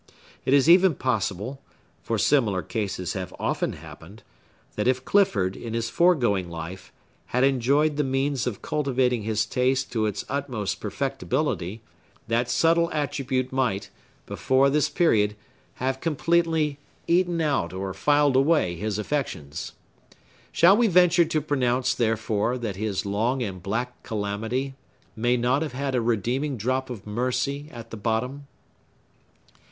[0.45, 6.91] It is even possible—for similar cases have often happened—that if Clifford, in his foregoing life,
[7.27, 11.83] had enjoyed the means of cultivating his taste to its utmost perfectibility,
[12.27, 13.91] that subtile attribute might,
[14.25, 15.35] before this period,
[15.75, 19.73] have completely eaten out or filed away his affections.
[20.51, 24.73] Shall we venture to pronounce, therefore, that his long and black calamity
[25.15, 28.47] may not have had a redeeming drop of mercy at the bottom?